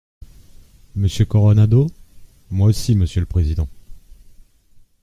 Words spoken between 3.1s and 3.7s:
le président.